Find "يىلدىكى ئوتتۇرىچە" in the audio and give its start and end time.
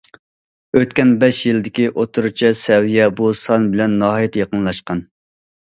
1.49-2.53